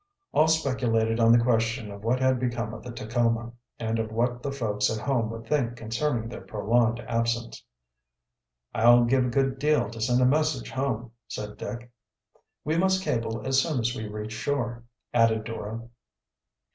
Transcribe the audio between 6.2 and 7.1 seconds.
their prolonged